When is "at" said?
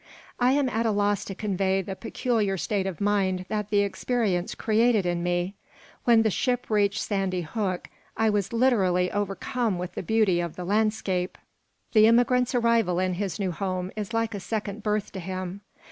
0.67-0.87